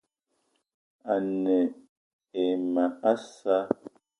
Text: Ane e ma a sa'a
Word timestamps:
Ane 1.13 1.57
e 2.41 2.43
ma 2.73 2.85
a 3.11 3.13
sa'a 3.31 3.61